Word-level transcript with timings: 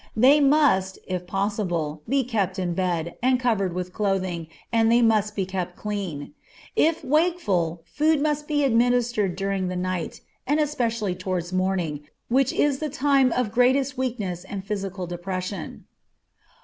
They 0.17 0.39
must, 0.39 0.97
if 1.05 1.27
possible, 1.27 2.01
be 2.09 2.23
kept 2.23 2.57
in 2.57 2.73
bed, 2.73 3.17
and 3.21 3.39
covered 3.39 3.73
with 3.73 3.93
clothing, 3.93 4.47
and 4.73 4.91
they 4.91 5.03
must 5.03 5.35
be 5.35 5.45
kept 5.45 5.75
clean. 5.75 6.33
If 6.75 7.03
wakeful, 7.05 7.83
food 7.85 8.19
must 8.19 8.47
be 8.47 8.63
administered 8.63 9.35
during 9.35 9.67
the 9.67 9.75
night, 9.75 10.21
and 10.47 10.59
especially 10.59 11.13
towards 11.13 11.53
morning, 11.53 11.99
which 12.29 12.51
is 12.51 12.79
the 12.79 12.89
time 12.89 13.31
of 13.33 13.51
greatest 13.51 13.95
weakness 13.95 14.43
and 14.43 14.65
physical 14.65 15.05
depression. 15.05 15.85